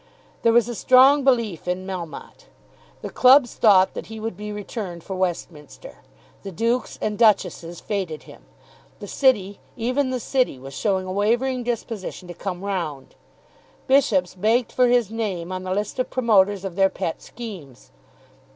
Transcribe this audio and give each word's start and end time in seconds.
There 0.41 0.51
was 0.51 0.67
a 0.67 0.73
strong 0.73 1.23
belief 1.23 1.67
in 1.67 1.85
Melmotte. 1.85 2.45
The 3.03 3.11
clubs 3.11 3.53
thought 3.53 3.93
that 3.93 4.07
he 4.07 4.19
would 4.19 4.35
be 4.35 4.51
returned 4.51 5.03
for 5.03 5.15
Westminster. 5.15 5.97
The 6.41 6.51
dukes 6.51 6.97
and 7.03 7.19
duchesses 7.19 7.83
fêted 7.87 8.23
him. 8.23 8.41
The 8.97 9.05
city, 9.05 9.59
even 9.77 10.09
the 10.09 10.19
city 10.19 10.57
was 10.57 10.73
showing 10.73 11.05
a 11.05 11.11
wavering 11.11 11.61
disposition 11.61 12.27
to 12.29 12.33
come 12.33 12.65
round. 12.65 13.13
Bishops 13.85 14.33
begged 14.33 14.71
for 14.71 14.87
his 14.87 15.11
name 15.11 15.51
on 15.51 15.61
the 15.61 15.71
list 15.71 15.99
of 15.99 16.09
promoters 16.09 16.65
of 16.65 16.75
their 16.75 16.89
pet 16.89 17.21
schemes. 17.21 17.91